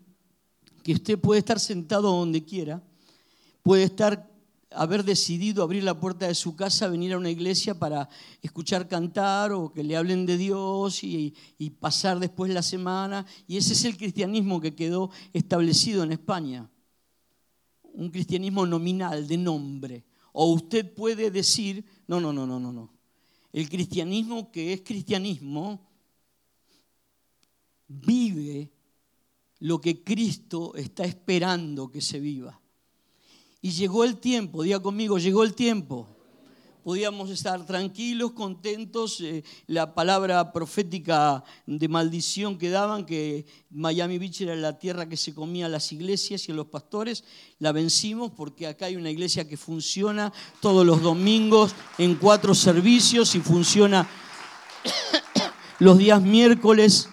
que 0.84 0.92
usted 0.92 1.18
puede 1.18 1.38
estar 1.38 1.58
sentado 1.58 2.10
donde 2.10 2.44
quiera, 2.44 2.82
puede 3.62 3.84
estar 3.84 4.28
haber 4.70 5.04
decidido 5.04 5.62
abrir 5.62 5.82
la 5.82 5.98
puerta 5.98 6.26
de 6.26 6.34
su 6.34 6.54
casa, 6.54 6.88
venir 6.88 7.12
a 7.12 7.18
una 7.18 7.30
iglesia 7.30 7.78
para 7.78 8.08
escuchar 8.42 8.88
cantar 8.88 9.52
o 9.52 9.72
que 9.72 9.82
le 9.82 9.96
hablen 9.96 10.26
de 10.26 10.36
Dios 10.36 11.02
y, 11.02 11.34
pasar 11.80 12.18
después 12.18 12.52
la 12.52 12.62
semana. 12.62 13.26
Y 13.46 13.56
ese 13.56 13.72
es 13.72 13.84
el 13.84 13.96
cristianismo 13.96 14.60
que 14.60 14.74
quedó 14.74 15.10
establecido 15.32 16.02
en 16.02 16.12
España. 16.12 16.70
Un 17.82 18.10
cristianismo 18.10 18.66
nominal, 18.66 19.26
de 19.26 19.38
nombre. 19.38 20.04
O 20.32 20.52
usted 20.52 20.94
puede 20.94 21.30
decir, 21.30 21.84
no, 22.06 22.20
no, 22.20 22.32
no, 22.32 22.46
no, 22.46 22.60
no, 22.60 22.72
no. 22.72 22.92
El 23.52 23.68
cristianismo 23.68 24.52
que 24.52 24.72
es 24.74 24.82
cristianismo 24.82 25.80
vive 27.88 28.70
lo 29.60 29.80
que 29.80 30.04
Cristo 30.04 30.74
está 30.76 31.04
esperando 31.04 31.90
que 31.90 32.00
se 32.00 32.20
viva. 32.20 32.57
Y 33.60 33.72
llegó 33.72 34.04
el 34.04 34.18
tiempo, 34.18 34.62
diga 34.62 34.80
conmigo, 34.80 35.18
llegó 35.18 35.42
el 35.42 35.54
tiempo. 35.54 36.08
Podíamos 36.84 37.28
estar 37.28 37.66
tranquilos, 37.66 38.32
contentos. 38.32 39.20
Eh, 39.20 39.42
la 39.66 39.94
palabra 39.94 40.52
profética 40.52 41.42
de 41.66 41.88
maldición 41.88 42.56
que 42.56 42.70
daban, 42.70 43.04
que 43.04 43.44
Miami 43.68 44.16
Beach 44.16 44.40
era 44.42 44.54
la 44.54 44.78
tierra 44.78 45.08
que 45.08 45.16
se 45.16 45.34
comía 45.34 45.66
a 45.66 45.68
las 45.68 45.92
iglesias 45.92 46.48
y 46.48 46.52
a 46.52 46.54
los 46.54 46.68
pastores, 46.68 47.24
la 47.58 47.72
vencimos 47.72 48.30
porque 48.30 48.66
acá 48.66 48.86
hay 48.86 48.96
una 48.96 49.10
iglesia 49.10 49.46
que 49.46 49.56
funciona 49.56 50.32
todos 50.60 50.86
los 50.86 51.02
domingos 51.02 51.74
en 51.98 52.14
cuatro 52.14 52.54
servicios 52.54 53.34
y 53.34 53.40
funciona 53.40 54.08
los 55.80 55.98
días 55.98 56.22
miércoles 56.22 57.10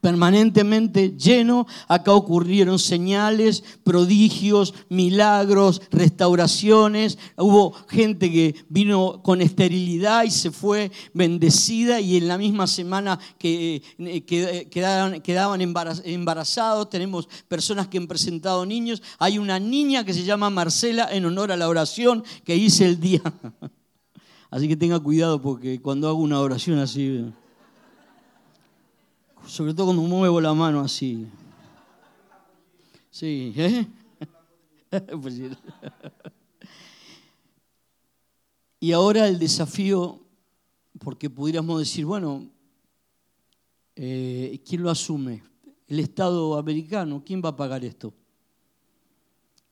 permanentemente 0.00 1.16
lleno. 1.16 1.66
Acá 1.88 2.12
ocurrieron 2.12 2.78
señales, 2.78 3.62
prodigios, 3.84 4.74
milagros, 4.88 5.82
restauraciones. 5.90 7.18
Hubo 7.36 7.72
gente 7.88 8.30
que 8.30 8.54
vino 8.68 9.22
con 9.22 9.40
esterilidad 9.40 10.24
y 10.24 10.30
se 10.30 10.50
fue 10.50 10.90
bendecida 11.14 12.00
y 12.00 12.16
en 12.16 12.28
la 12.28 12.38
misma 12.38 12.66
semana 12.66 13.18
que, 13.38 13.82
eh, 13.98 14.68
quedaban, 14.70 15.20
quedaban 15.20 15.60
embarazados. 15.60 16.90
Tenemos 16.90 17.28
personas 17.48 17.88
que 17.88 17.98
han 17.98 18.06
presentado 18.06 18.64
niños. 18.66 19.02
Hay 19.18 19.38
una 19.38 19.58
niña 19.58 20.04
que 20.04 20.14
se 20.14 20.24
llama 20.24 20.50
Marcela 20.50 21.08
en 21.10 21.24
honor 21.24 21.52
a 21.52 21.56
la 21.56 21.68
oración 21.68 22.24
que 22.44 22.56
hice 22.56 22.86
el 22.86 23.00
día. 23.00 23.22
Así 24.50 24.66
que 24.66 24.76
tenga 24.76 24.98
cuidado 24.98 25.42
porque 25.42 25.80
cuando 25.80 26.08
hago 26.08 26.18
una 26.18 26.40
oración 26.40 26.78
así 26.78 27.22
sobre 29.48 29.72
todo 29.72 29.86
cuando 29.86 30.02
muevo 30.02 30.40
la 30.40 30.52
mano 30.52 30.80
así. 30.80 31.26
Sí, 33.10 33.52
¿eh? 33.56 33.86
Pues 35.20 35.38
y 38.80 38.92
ahora 38.92 39.28
el 39.28 39.38
desafío, 39.38 40.18
porque 40.98 41.28
pudiéramos 41.28 41.78
decir, 41.78 42.06
bueno, 42.06 42.48
eh, 43.96 44.62
¿quién 44.66 44.82
lo 44.82 44.88
asume? 44.88 45.42
El 45.86 46.00
Estado 46.00 46.56
americano, 46.56 47.22
¿quién 47.22 47.42
va 47.44 47.50
a 47.50 47.56
pagar 47.56 47.84
esto? 47.84 48.14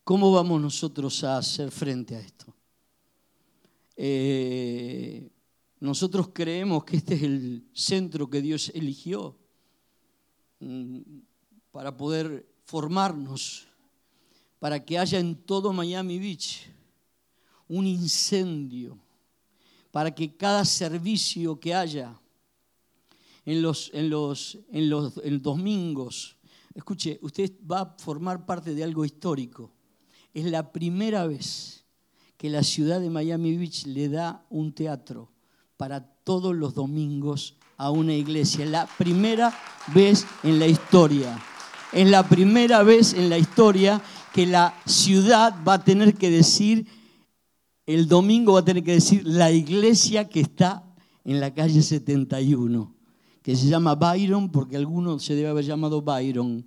¿Cómo 0.05 0.33
vamos 0.33 0.61
nosotros 0.61 1.25
a 1.25 1.39
hacer 1.39 1.71
frente 1.71 2.17
a 2.17 2.21
esto? 2.21 2.55
Eh, 3.97 5.31
nosotros 5.81 6.29
creemos 6.35 6.85
que 6.85 6.99
este 6.99 7.15
es 7.15 7.23
el 7.23 7.65
centro 7.73 8.29
que 8.29 8.43
Dios 8.43 8.71
eligió 8.75 9.35
para 11.71 11.97
poder 11.97 12.47
formarnos, 12.65 13.67
para 14.59 14.85
que 14.85 14.99
haya 14.99 15.19
en 15.19 15.35
todo 15.35 15.73
Miami 15.73 16.19
Beach 16.19 16.71
un 17.69 17.87
incendio, 17.87 18.99
para 19.91 20.15
que 20.15 20.37
cada 20.37 20.65
servicio 20.65 21.59
que 21.59 21.75
haya 21.75 22.19
en 23.45 23.63
los, 23.63 23.91
en 23.95 24.11
los, 24.11 24.59
en 24.71 24.91
los, 24.91 25.15
domingos, 25.43 26.37
escuche, 26.75 27.19
usted 27.23 27.53
va 27.71 27.81
a 27.81 27.97
formar 27.99 28.45
parte 28.45 28.75
de 28.75 28.85
algo 28.85 29.05
histórico. 29.05 29.73
Es 30.35 30.45
la 30.47 30.73
primera 30.73 31.27
vez 31.27 31.85
que 32.37 32.51
la 32.51 32.63
ciudad 32.63 33.01
de 33.01 33.09
Miami 33.09 33.57
Beach 33.57 33.87
le 33.87 34.09
da 34.09 34.45
un 34.51 34.73
teatro 34.73 35.31
para 35.77 36.01
todos 36.01 36.55
los 36.55 36.75
domingos 36.75 37.57
a 37.77 37.91
una 37.91 38.15
iglesia. 38.15 38.65
Es 38.65 38.71
la 38.71 38.87
primera 38.87 39.53
vez 39.95 40.27
en 40.43 40.59
la 40.59 40.67
historia. 40.67 41.39
Es 41.93 42.09
la 42.09 42.29
primera 42.29 42.83
vez 42.83 43.15
en 43.15 43.31
la 43.31 43.39
historia 43.39 44.03
que 44.33 44.47
la 44.47 44.75
ciudad 44.85 45.55
va 45.67 45.75
a 45.75 45.85
tener 45.85 46.15
que 46.15 46.31
decir, 46.31 46.87
el 47.87 48.09
domingo 48.09 48.55
va 48.55 48.61
a 48.61 48.65
tener 48.65 48.83
que 48.83 48.93
decir, 48.93 49.23
la 49.25 49.51
iglesia 49.51 50.29
que 50.29 50.41
está 50.41 50.85
en 51.25 51.41
la 51.41 51.55
calle 51.55 51.83
71, 51.83 52.95
que 53.43 53.57
se 53.57 53.67
llama 53.67 53.95
Byron, 53.95 54.51
porque 54.51 54.77
alguno 54.77 55.19
se 55.19 55.35
debe 55.35 55.49
haber 55.49 55.65
llamado 55.65 56.03
Byron. 56.03 56.65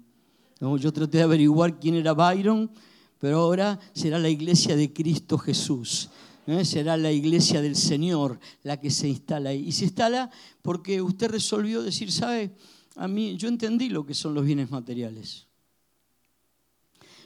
Yo 0.80 0.92
traté 0.92 1.20
de 1.20 1.24
averiguar 1.24 1.80
quién 1.80 1.96
era 1.96 2.14
Byron, 2.14 2.72
pero 3.20 3.40
ahora 3.40 3.80
será 3.94 4.18
la 4.18 4.30
iglesia 4.30 4.76
de 4.76 4.92
Cristo 4.92 5.38
Jesús. 5.38 6.10
¿Eh? 6.52 6.66
será 6.66 6.98
la 6.98 7.12
iglesia 7.12 7.62
del 7.62 7.76
Señor 7.76 8.40
la 8.64 8.80
que 8.80 8.90
se 8.90 9.08
instala 9.08 9.52
ahí. 9.52 9.68
Y 9.68 9.72
se 9.72 9.86
instala 9.86 10.32
porque 10.62 11.02
usted 11.02 11.30
resolvió 11.30 11.82
decir, 11.82 12.12
¿sabe? 12.12 12.56
A 12.96 13.08
mí, 13.08 13.38
yo 13.38 13.48
entendí 13.48 13.90
lo 13.90 14.06
que 14.06 14.14
son 14.14 14.34
los 14.34 14.46
bienes 14.46 14.72
materiales. 14.72 15.48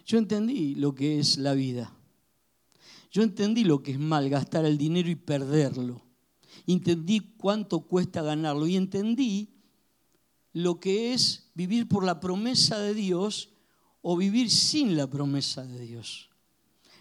Yo 0.05 0.17
entendí 0.17 0.75
lo 0.75 0.93
que 0.93 1.19
es 1.19 1.37
la 1.37 1.53
vida. 1.53 1.93
Yo 3.11 3.23
entendí 3.23 3.63
lo 3.63 3.81
que 3.81 3.91
es 3.91 3.99
malgastar 3.99 4.65
el 4.65 4.77
dinero 4.77 5.09
y 5.09 5.15
perderlo. 5.15 6.01
Entendí 6.67 7.19
cuánto 7.37 7.81
cuesta 7.81 8.21
ganarlo 8.21 8.67
y 8.67 8.75
entendí 8.75 9.49
lo 10.51 10.79
que 10.79 11.13
es 11.13 11.49
vivir 11.53 11.87
por 11.87 12.03
la 12.03 12.19
promesa 12.19 12.79
de 12.79 12.93
Dios 12.93 13.49
o 14.01 14.17
vivir 14.17 14.49
sin 14.49 14.95
la 14.95 15.09
promesa 15.09 15.65
de 15.65 15.79
Dios. 15.79 16.29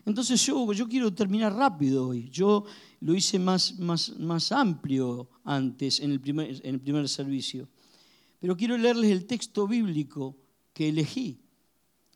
Entonces 0.04 0.44
yo, 0.44 0.72
yo 0.72 0.88
quiero 0.88 1.14
terminar 1.14 1.54
rápido 1.54 2.08
hoy. 2.08 2.28
Yo 2.30 2.64
lo 3.00 3.14
hice 3.14 3.38
más, 3.38 3.78
más, 3.78 4.18
más 4.18 4.50
amplio 4.50 5.28
antes, 5.44 6.00
en 6.00 6.10
el, 6.10 6.20
primer, 6.20 6.60
en 6.66 6.74
el 6.74 6.80
primer 6.80 7.08
servicio. 7.08 7.68
Pero 8.40 8.56
quiero 8.56 8.76
leerles 8.76 9.10
el 9.12 9.26
texto 9.26 9.68
bíblico 9.68 10.36
que 10.72 10.88
elegí. 10.88 11.40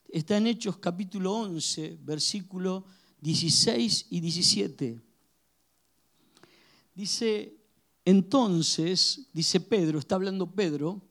Está 0.08 0.36
en 0.36 0.48
Hechos 0.48 0.78
capítulo 0.78 1.32
11, 1.32 1.98
versículo 2.02 2.84
16 3.20 4.06
y 4.10 4.20
17. 4.20 5.00
Dice, 6.94 7.56
entonces, 8.04 9.28
dice 9.32 9.60
Pedro, 9.60 9.98
está 9.98 10.14
hablando 10.14 10.50
Pedro, 10.50 11.02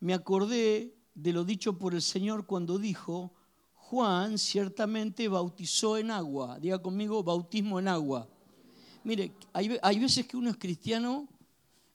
me 0.00 0.14
acordé 0.14 0.94
de 1.14 1.32
lo 1.32 1.44
dicho 1.44 1.78
por 1.78 1.94
el 1.94 2.02
Señor 2.02 2.46
cuando 2.46 2.78
dijo, 2.78 3.34
Juan 3.90 4.38
ciertamente 4.38 5.26
bautizó 5.26 5.98
en 5.98 6.12
agua. 6.12 6.60
Diga 6.60 6.80
conmigo, 6.80 7.24
bautismo 7.24 7.80
en 7.80 7.88
agua. 7.88 8.28
Mire, 9.02 9.32
hay, 9.52 9.98
veces 9.98 10.28
que 10.28 10.36
uno 10.36 10.48
es 10.50 10.56
cristiano 10.56 11.26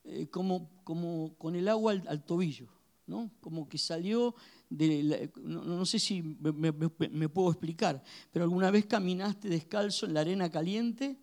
eh, 0.03 0.27
como, 0.27 0.69
como 0.83 1.33
con 1.37 1.55
el 1.55 1.69
agua 1.69 1.93
al, 1.93 2.25
tobillo, 2.25 2.67
¿no? 3.07 3.31
Como 3.39 3.69
que 3.69 3.77
salió 3.77 4.35
de... 4.69 5.31
no, 5.37 5.85
sé 5.85 5.99
si 5.99 6.21
me, 6.21 7.29
puedo 7.29 7.51
explicar, 7.51 8.03
pero 8.29 8.43
alguna 8.43 8.71
vez 8.71 8.87
caminaste 8.87 9.47
descalzo 9.47 10.05
en 10.05 10.15
la 10.15 10.19
arena 10.19 10.51
caliente. 10.51 11.17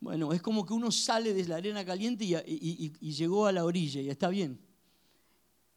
Bueno, 0.00 0.34
es 0.34 0.42
como 0.42 0.66
que 0.66 0.74
uno 0.74 0.92
sale 0.92 1.32
de 1.32 1.48
la 1.48 1.56
arena 1.56 1.82
caliente 1.82 2.26
y, 2.26 3.10
llegó 3.12 3.46
a 3.46 3.52
la 3.52 3.64
orilla 3.64 4.02
y 4.02 4.10
está 4.10 4.28
bien. 4.28 4.60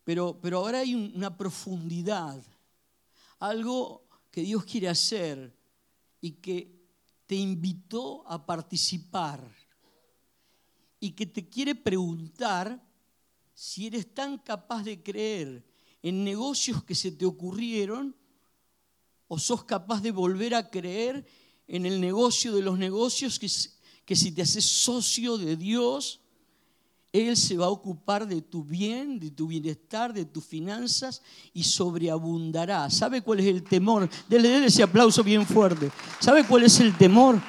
Pero, 0.03 0.37
pero 0.41 0.57
ahora 0.57 0.79
hay 0.79 0.95
una 0.95 1.37
profundidad 1.37 2.43
algo 3.41 4.07
que 4.29 4.41
Dios 4.41 4.63
quiere 4.65 4.87
hacer 4.87 5.53
y 6.21 6.33
que 6.33 6.79
te 7.25 7.35
invitó 7.35 8.25
a 8.27 8.45
participar 8.45 9.43
y 10.99 11.11
que 11.11 11.25
te 11.25 11.49
quiere 11.49 11.73
preguntar 11.73 12.81
si 13.53 13.87
eres 13.87 14.13
tan 14.13 14.37
capaz 14.37 14.83
de 14.83 15.01
creer 15.01 15.65
en 16.03 16.23
negocios 16.23 16.83
que 16.83 16.93
se 16.93 17.11
te 17.11 17.25
ocurrieron 17.25 18.15
o 19.27 19.39
sos 19.39 19.63
capaz 19.63 20.01
de 20.01 20.11
volver 20.11 20.53
a 20.53 20.69
creer 20.69 21.25
en 21.67 21.87
el 21.87 21.99
negocio 21.99 22.53
de 22.53 22.61
los 22.61 22.77
negocios 22.77 23.39
que, 23.39 23.49
que 24.05 24.15
si 24.15 24.31
te 24.31 24.43
haces 24.43 24.65
socio 24.65 25.37
de 25.39 25.55
Dios, 25.55 26.20
él 27.13 27.35
se 27.35 27.57
va 27.57 27.65
a 27.65 27.69
ocupar 27.69 28.25
de 28.25 28.41
tu 28.41 28.63
bien, 28.63 29.19
de 29.19 29.31
tu 29.31 29.47
bienestar, 29.47 30.13
de 30.13 30.23
tus 30.23 30.45
finanzas 30.45 31.21
y 31.53 31.63
sobreabundará. 31.63 32.89
¿Sabe 32.89 33.21
cuál 33.21 33.41
es 33.41 33.47
el 33.47 33.63
temor? 33.63 34.09
Dele, 34.29 34.65
ese 34.65 34.83
aplauso 34.83 35.23
bien 35.23 35.45
fuerte. 35.45 35.91
¿Sabe 36.19 36.45
cuál 36.45 36.63
es 36.63 36.79
el 36.79 36.97
temor? 36.97 37.41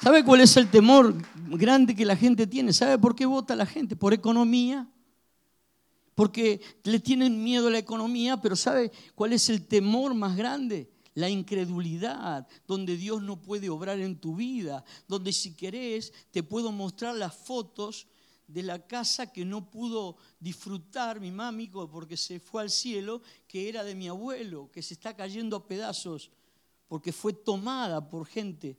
¿Sabe 0.00 0.24
cuál 0.24 0.40
es 0.40 0.56
el 0.56 0.70
temor 0.70 1.14
grande 1.48 1.96
que 1.96 2.04
la 2.04 2.16
gente 2.16 2.46
tiene? 2.46 2.72
¿Sabe 2.72 2.96
por 2.98 3.16
qué 3.16 3.26
vota 3.26 3.56
la 3.56 3.66
gente? 3.66 3.96
Por 3.96 4.12
economía. 4.12 4.88
Porque 6.14 6.60
le 6.84 7.00
tienen 7.00 7.42
miedo 7.42 7.68
a 7.68 7.70
la 7.70 7.78
economía, 7.78 8.40
pero 8.40 8.54
¿sabe 8.54 8.92
cuál 9.14 9.32
es 9.32 9.48
el 9.48 9.66
temor 9.66 10.14
más 10.14 10.36
grande? 10.36 10.91
La 11.14 11.28
incredulidad, 11.28 12.46
donde 12.66 12.96
Dios 12.96 13.22
no 13.22 13.40
puede 13.40 13.68
obrar 13.68 13.98
en 14.00 14.18
tu 14.18 14.36
vida, 14.36 14.84
donde 15.08 15.32
si 15.32 15.54
querés 15.54 16.12
te 16.30 16.42
puedo 16.42 16.72
mostrar 16.72 17.14
las 17.16 17.34
fotos 17.34 18.06
de 18.46 18.62
la 18.62 18.86
casa 18.86 19.32
que 19.32 19.44
no 19.44 19.70
pudo 19.70 20.16
disfrutar 20.38 21.20
mi 21.20 21.30
mami 21.30 21.68
porque 21.68 22.16
se 22.16 22.40
fue 22.40 22.62
al 22.62 22.70
cielo, 22.70 23.22
que 23.46 23.68
era 23.68 23.84
de 23.84 23.94
mi 23.94 24.08
abuelo, 24.08 24.70
que 24.70 24.82
se 24.82 24.94
está 24.94 25.14
cayendo 25.14 25.56
a 25.56 25.66
pedazos 25.66 26.30
porque 26.92 27.12
fue 27.12 27.32
tomada 27.32 28.06
por 28.06 28.26
gente. 28.26 28.78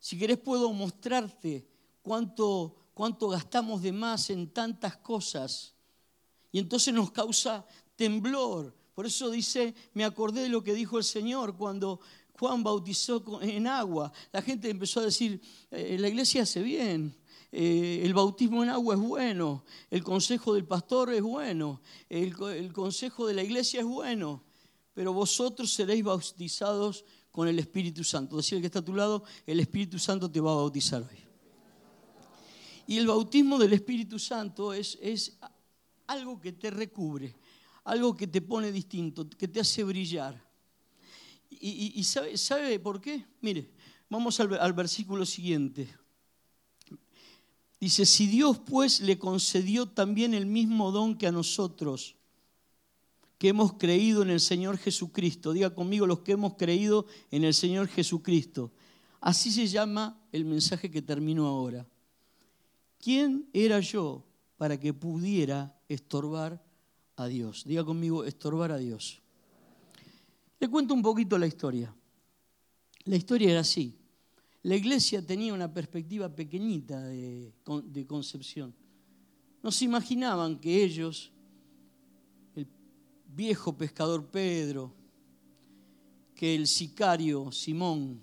Si 0.00 0.18
querés 0.18 0.38
puedo 0.38 0.72
mostrarte 0.72 1.68
cuánto, 2.02 2.90
cuánto 2.94 3.28
gastamos 3.28 3.80
de 3.82 3.92
más 3.92 4.30
en 4.30 4.50
tantas 4.50 4.96
cosas. 4.96 5.74
Y 6.50 6.58
entonces 6.58 6.92
nos 6.92 7.12
causa 7.12 7.64
temblor, 7.94 8.74
por 8.96 9.04
eso 9.04 9.28
dice, 9.28 9.74
me 9.92 10.06
acordé 10.06 10.40
de 10.40 10.48
lo 10.48 10.64
que 10.64 10.72
dijo 10.72 10.96
el 10.96 11.04
Señor 11.04 11.54
cuando 11.54 12.00
Juan 12.38 12.64
bautizó 12.64 13.22
en 13.42 13.66
agua. 13.66 14.10
La 14.32 14.40
gente 14.40 14.70
empezó 14.70 15.00
a 15.00 15.04
decir, 15.04 15.38
eh, 15.70 15.98
la 16.00 16.08
iglesia 16.08 16.44
hace 16.44 16.62
bien, 16.62 17.14
eh, 17.52 18.00
el 18.02 18.14
bautismo 18.14 18.64
en 18.64 18.70
agua 18.70 18.94
es 18.94 19.00
bueno, 19.02 19.64
el 19.90 20.02
consejo 20.02 20.54
del 20.54 20.64
pastor 20.64 21.12
es 21.12 21.20
bueno, 21.20 21.82
el, 22.08 22.72
consejo 22.72 23.26
de 23.26 23.34
la 23.34 23.42
iglesia 23.42 23.80
es 23.80 23.86
bueno, 23.86 24.42
pero 24.94 25.12
vosotros 25.12 25.70
seréis 25.74 26.02
bautizados 26.02 27.04
con 27.30 27.48
el 27.48 27.58
Espíritu 27.58 28.02
Santo. 28.02 28.38
Decía 28.38 28.56
el 28.56 28.62
que 28.62 28.68
está 28.68 28.78
a 28.78 28.84
tu 28.84 28.94
lado, 28.94 29.24
el 29.46 29.60
Espíritu 29.60 29.98
Santo 29.98 30.30
te 30.30 30.40
va 30.40 30.52
a 30.52 30.56
bautizar 30.56 31.02
hoy. 31.02 31.18
Y 32.86 32.96
el 32.96 33.06
bautismo 33.06 33.58
del 33.58 33.74
Espíritu 33.74 34.18
Santo 34.18 34.72
es, 34.72 34.96
es 35.02 35.38
algo 36.06 36.40
que 36.40 36.52
te 36.52 36.70
recubre, 36.70 37.36
algo 37.86 38.16
que 38.16 38.26
te 38.26 38.42
pone 38.42 38.72
distinto, 38.72 39.28
que 39.30 39.46
te 39.46 39.60
hace 39.60 39.84
brillar. 39.84 40.44
¿Y, 41.48 42.02
sabe, 42.02 42.36
sabe, 42.36 42.78
por 42.80 43.00
qué? 43.00 43.24
Mire, 43.40 43.70
vamos 44.10 44.38
al, 44.40 44.58
al 44.58 44.72
versículo 44.72 45.24
siguiente. 45.24 45.88
Dice, 47.80 48.04
si 48.04 48.26
Dios 48.26 48.58
pues 48.58 49.00
le 49.00 49.18
concedió 49.18 49.86
también 49.86 50.34
el 50.34 50.46
mismo 50.46 50.90
don 50.90 51.16
que 51.16 51.28
a 51.28 51.32
nosotros, 51.32 52.16
que 53.38 53.48
hemos 53.48 53.74
creído 53.74 54.22
en 54.22 54.30
el 54.30 54.40
Señor 54.40 54.78
Jesucristo, 54.78 55.52
diga 55.52 55.74
conmigo 55.74 56.06
los 56.06 56.20
que 56.20 56.32
hemos 56.32 56.54
creído 56.54 57.06
en 57.30 57.44
el 57.44 57.54
Señor 57.54 57.86
Jesucristo, 57.86 58.72
así 59.20 59.52
se 59.52 59.68
llama 59.68 60.20
el 60.32 60.44
mensaje 60.44 60.90
que 60.90 61.02
termino 61.02 61.46
ahora. 61.46 61.86
¿Quién 62.98 63.48
era 63.52 63.78
yo 63.78 64.24
para 64.56 64.80
que 64.80 64.92
pudiera 64.92 65.78
estorbar 65.88 66.65
a 67.16 67.26
Dios? 67.26 67.64
Diga 67.64 67.84
conmigo, 67.84 68.24
estorbar 68.24 68.72
a 68.72 68.78
Dios. 68.78 69.20
Le 70.58 70.68
cuento 70.68 70.94
un 70.94 71.02
poquito 71.02 71.38
la 71.38 71.46
historia. 71.46 71.94
La 73.04 73.16
historia 73.16 73.50
era 73.50 73.60
así. 73.60 73.94
La 74.62 74.74
iglesia 74.74 75.24
tenía 75.24 75.54
una 75.54 75.72
perspectiva 75.72 76.28
pequeñita 76.28 77.00
de, 77.00 78.04
concepción. 78.08 78.74
No 79.62 79.70
se 79.70 79.84
imaginaban 79.84 80.58
que 80.58 80.82
ellos, 80.82 81.30
el 82.56 82.66
viejo 83.28 83.76
pescador 83.76 84.26
Pedro, 84.26 84.92
que 86.34 86.54
el 86.54 86.66
sicario 86.66 87.52
Simón, 87.52 88.20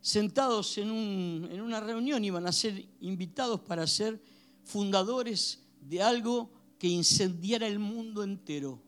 sentados 0.00 0.76
en, 0.78 0.88
en, 0.88 1.60
una 1.60 1.80
reunión 1.80 2.24
iban 2.24 2.46
a 2.46 2.52
ser 2.52 2.84
invitados 3.00 3.60
para 3.60 3.86
ser 3.86 4.20
fundadores 4.64 5.62
de 5.80 6.02
algo 6.02 6.50
que 6.78 6.88
incendiara 6.88 7.66
el 7.66 7.78
mundo 7.78 8.22
entero. 8.22 8.80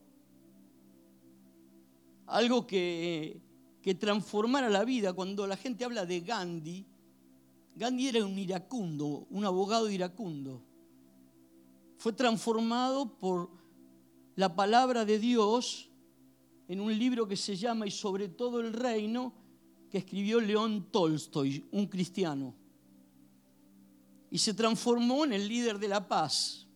Algo 2.25 2.65
que 2.65 3.41
que 3.81 3.95
transformara 3.95 4.69
la 4.69 4.85
vida. 4.85 5.13
Cuando 5.13 5.47
la 5.47 5.57
gente 5.57 5.83
habla 5.83 6.05
de 6.05 6.21
Gandhi, 6.21 6.85
Gandhi 7.75 8.07
era 8.09 8.25
un 8.25 8.37
iracundo, 8.37 9.25
un 9.29 9.43
abogado 9.43 9.89
iracundo. 9.89 10.61
Fue 11.97 12.13
transformado 12.13 13.17
por 13.17 13.49
la 14.35 14.55
palabra 14.55 15.05
de 15.05 15.19
Dios 15.19 15.89
en 16.67 16.79
un 16.79 16.97
libro 16.97 17.27
que 17.27 17.35
se 17.35 17.55
llama 17.55 17.87
Y 17.87 17.91
sobre 17.91 18.29
todo 18.29 18.61
el 18.61 18.73
reino, 18.73 19.33
que 19.89 19.97
escribió 19.97 20.39
León 20.39 20.87
Tolstoy, 20.91 21.65
un 21.71 21.87
cristiano. 21.87 22.55
Y 24.29 24.37
se 24.37 24.53
transformó 24.53 25.25
en 25.25 25.33
el 25.33 25.47
líder 25.47 25.79
de 25.79 25.87
la 25.89 26.07
paz. 26.07 26.67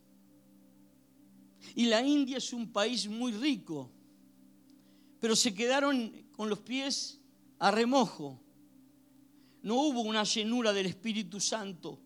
Y 1.75 1.87
la 1.87 2.01
India 2.01 2.37
es 2.37 2.53
un 2.53 2.71
país 2.71 3.07
muy 3.09 3.33
rico, 3.33 3.91
pero 5.19 5.35
se 5.35 5.53
quedaron 5.53 6.25
con 6.31 6.49
los 6.49 6.59
pies 6.59 7.19
a 7.59 7.69
remojo. 7.69 8.39
No 9.61 9.75
hubo 9.75 10.01
una 10.01 10.23
llenura 10.23 10.71
del 10.71 10.85
Espíritu 10.85 11.41
Santo, 11.41 11.99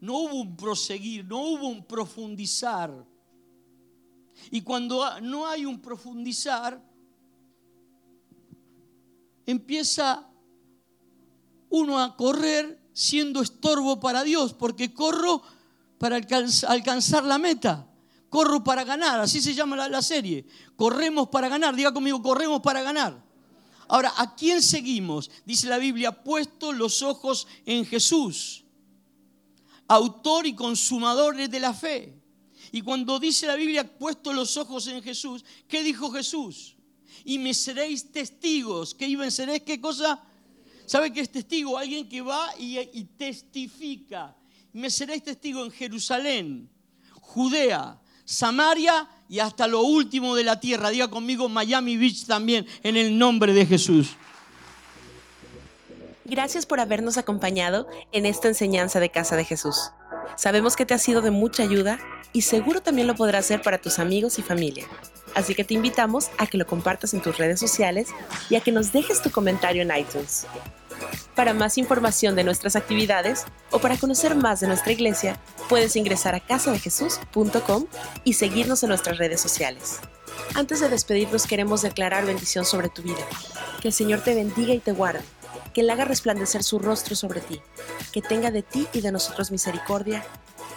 no 0.00 0.18
hubo 0.18 0.34
un 0.34 0.56
proseguir, 0.56 1.24
no 1.24 1.40
hubo 1.40 1.68
un 1.68 1.86
profundizar. 1.86 3.06
Y 4.50 4.60
cuando 4.60 5.20
no 5.22 5.46
hay 5.46 5.64
un 5.64 5.80
profundizar, 5.80 6.82
empieza 9.46 10.28
uno 11.70 11.98
a 11.98 12.14
correr 12.14 12.78
siendo 12.92 13.40
estorbo 13.40 14.00
para 14.00 14.22
Dios, 14.22 14.52
porque 14.52 14.92
corro 14.92 15.40
para 15.98 16.16
alcanzar 16.16 17.24
la 17.24 17.38
meta. 17.38 17.88
Corro 18.34 18.64
para 18.64 18.82
ganar, 18.82 19.20
así 19.20 19.40
se 19.40 19.54
llama 19.54 19.88
la, 19.88 20.02
serie. 20.02 20.44
Corremos 20.74 21.28
para 21.28 21.48
ganar, 21.48 21.76
diga 21.76 21.94
conmigo, 21.94 22.20
corremos 22.20 22.60
para 22.60 22.82
ganar. 22.82 23.24
Ahora, 23.86 24.12
¿a 24.16 24.34
quién 24.34 24.60
seguimos? 24.60 25.30
Dice 25.44 25.68
la 25.68 25.78
Biblia, 25.78 26.10
puesto 26.10 26.72
los 26.72 27.00
ojos 27.02 27.46
en 27.64 27.86
Jesús, 27.86 28.64
autor 29.86 30.48
y 30.48 30.54
consumador 30.56 31.36
de 31.48 31.60
la 31.60 31.72
fe. 31.72 32.20
Y 32.72 32.82
cuando 32.82 33.20
dice 33.20 33.46
la 33.46 33.54
Biblia, 33.54 33.84
puesto 33.98 34.32
los 34.32 34.56
ojos 34.56 34.88
en 34.88 35.00
Jesús, 35.00 35.44
¿qué 35.68 35.84
dijo 35.84 36.10
Jesús? 36.10 36.74
Y 37.24 37.38
me 37.38 37.54
seréis 37.54 38.10
testigos. 38.10 38.96
¿Qué 38.96 39.06
iban 39.06 39.30
seréis 39.30 39.62
qué 39.62 39.80
cosa? 39.80 40.20
¿Sabe 40.86 41.12
qué 41.12 41.20
es 41.20 41.30
testigo? 41.30 41.78
Alguien 41.78 42.08
que 42.08 42.20
va 42.20 42.50
y, 42.58 42.80
y 42.80 43.04
testifica. 43.16 44.36
Me 44.72 44.90
seréis 44.90 45.22
testigo 45.22 45.64
en 45.64 45.70
Jerusalén, 45.70 46.68
Judea, 47.20 48.00
Samaria 48.24 49.08
y 49.28 49.38
hasta 49.38 49.66
lo 49.66 49.82
último 49.82 50.34
de 50.34 50.44
la 50.44 50.60
tierra. 50.60 50.90
Diga 50.90 51.08
conmigo 51.08 51.48
Miami 51.48 51.96
Beach 51.96 52.26
también, 52.26 52.66
en 52.82 52.96
el 52.96 53.18
nombre 53.18 53.52
de 53.52 53.66
Jesús. 53.66 54.16
Gracias 56.24 56.64
por 56.64 56.80
habernos 56.80 57.18
acompañado 57.18 57.86
en 58.12 58.24
esta 58.24 58.48
enseñanza 58.48 58.98
de 58.98 59.10
Casa 59.10 59.36
de 59.36 59.44
Jesús. 59.44 59.90
Sabemos 60.36 60.74
que 60.74 60.86
te 60.86 60.94
ha 60.94 60.98
sido 60.98 61.20
de 61.20 61.30
mucha 61.30 61.62
ayuda 61.62 61.98
y 62.32 62.42
seguro 62.42 62.80
también 62.80 63.06
lo 63.06 63.14
podrás 63.14 63.44
hacer 63.44 63.62
para 63.62 63.80
tus 63.80 63.98
amigos 63.98 64.38
y 64.38 64.42
familia. 64.42 64.88
Así 65.34 65.54
que 65.54 65.64
te 65.64 65.74
invitamos 65.74 66.30
a 66.38 66.46
que 66.46 66.58
lo 66.58 66.66
compartas 66.66 67.14
en 67.14 67.20
tus 67.20 67.36
redes 67.38 67.60
sociales 67.60 68.08
y 68.48 68.56
a 68.56 68.60
que 68.60 68.72
nos 68.72 68.92
dejes 68.92 69.22
tu 69.22 69.30
comentario 69.30 69.82
en 69.82 69.96
iTunes. 69.96 70.46
Para 71.34 71.54
más 71.54 71.78
información 71.78 72.36
de 72.36 72.44
nuestras 72.44 72.76
actividades 72.76 73.44
o 73.70 73.80
para 73.80 73.96
conocer 73.96 74.36
más 74.36 74.60
de 74.60 74.68
nuestra 74.68 74.92
iglesia, 74.92 75.40
puedes 75.68 75.96
ingresar 75.96 76.34
a 76.34 76.40
casadejesús.com 76.40 77.86
y 78.22 78.34
seguirnos 78.34 78.82
en 78.82 78.90
nuestras 78.90 79.18
redes 79.18 79.40
sociales. 79.40 79.98
Antes 80.54 80.80
de 80.80 80.88
despedirnos 80.88 81.46
queremos 81.46 81.82
declarar 81.82 82.26
bendición 82.26 82.64
sobre 82.64 82.88
tu 82.88 83.02
vida. 83.02 83.24
Que 83.80 83.88
el 83.88 83.94
Señor 83.94 84.20
te 84.20 84.34
bendiga 84.34 84.74
y 84.74 84.78
te 84.78 84.92
guarde. 84.92 85.24
Que 85.72 85.80
Él 85.80 85.90
haga 85.90 86.04
resplandecer 86.04 86.62
su 86.62 86.78
rostro 86.78 87.16
sobre 87.16 87.40
ti. 87.40 87.60
Que 88.12 88.22
tenga 88.22 88.50
de 88.50 88.62
ti 88.62 88.86
y 88.92 89.00
de 89.00 89.10
nosotros 89.10 89.50
misericordia. 89.50 90.24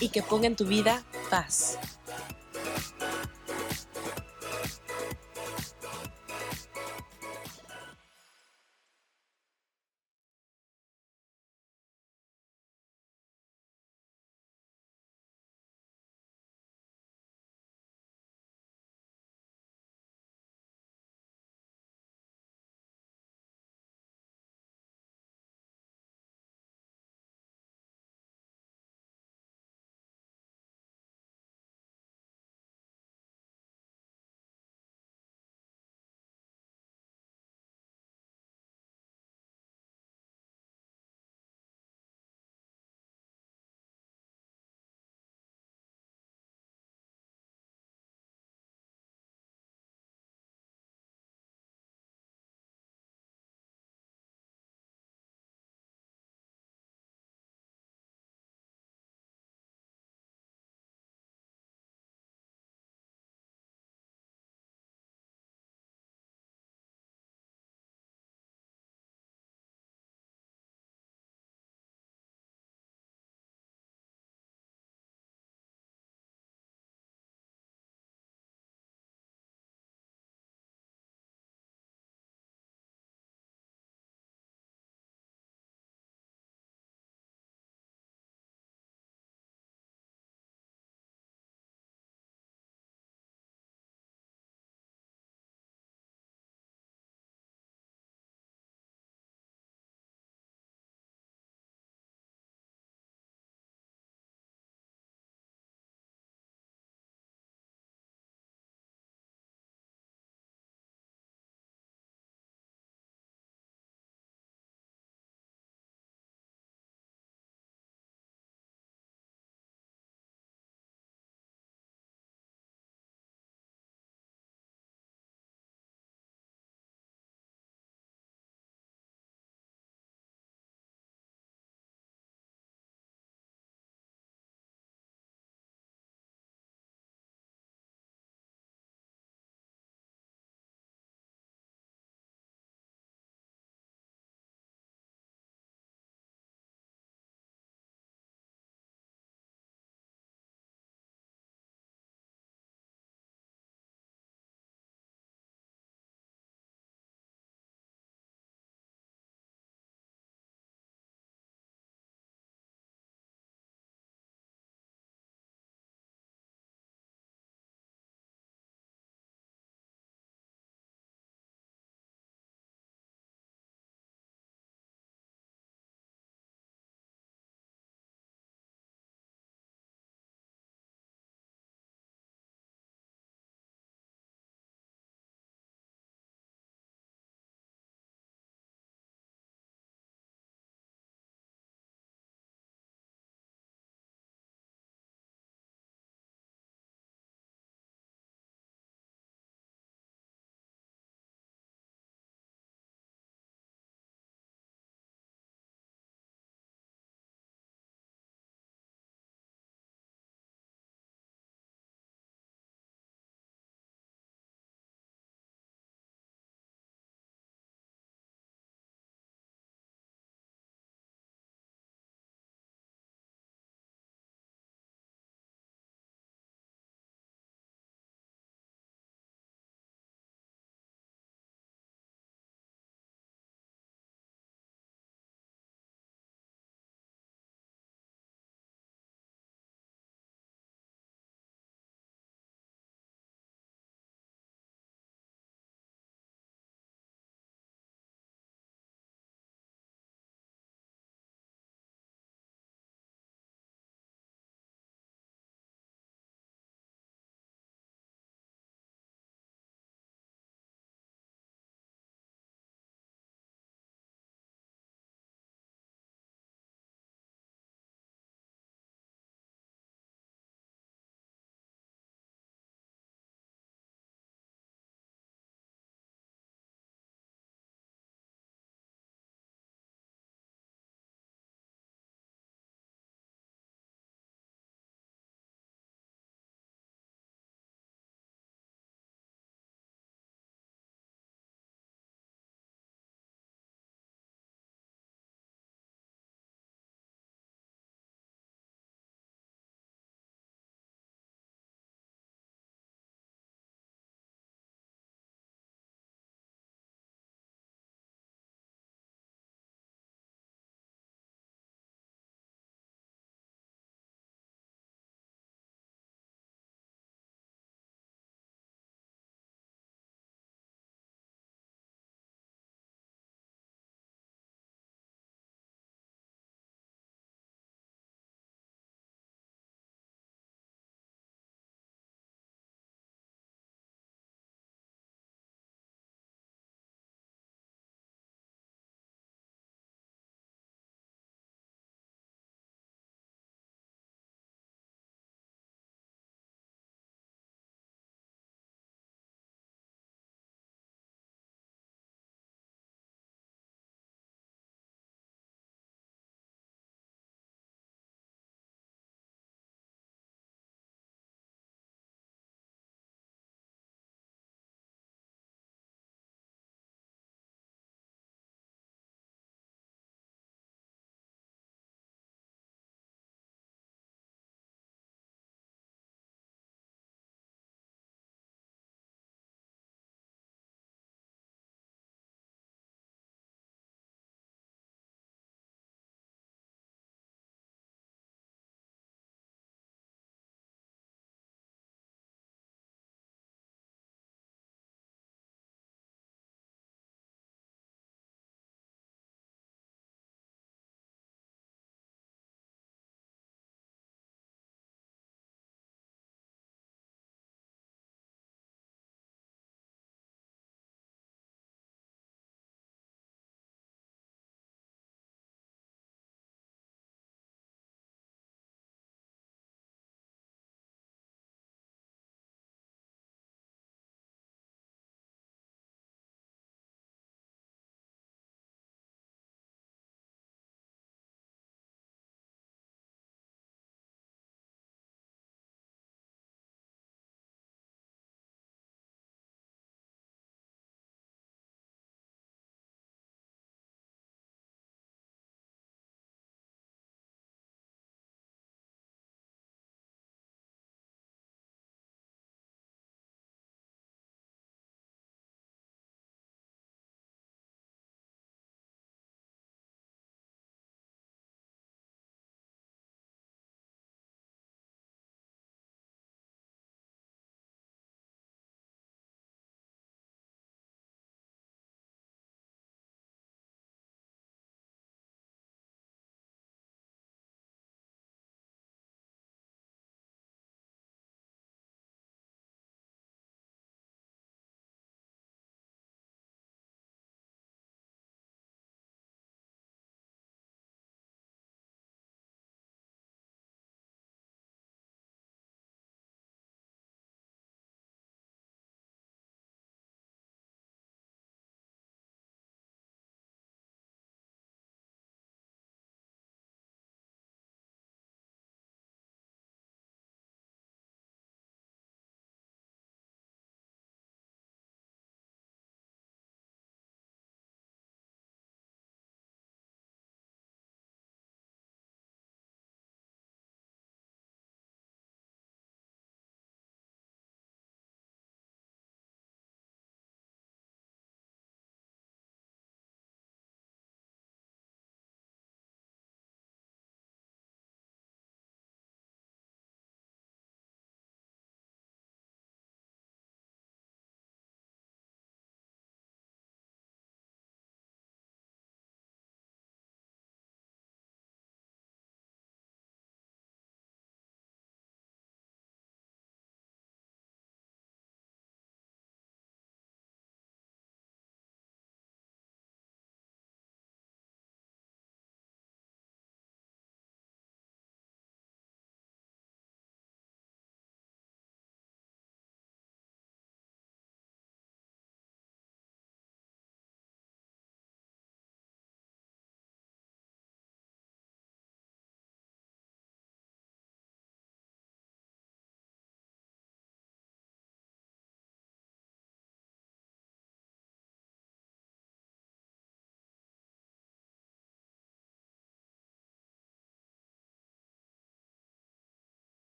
Y 0.00 0.08
que 0.08 0.22
ponga 0.22 0.46
en 0.46 0.56
tu 0.56 0.64
vida 0.64 1.02
paz. 1.30 1.78